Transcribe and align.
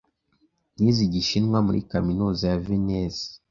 Nize 0.81 1.01
Igishinwa 1.07 1.57
muri 1.67 1.79
kaminuza 1.91 2.43
ya 2.51 2.59
Venise. 2.65 3.25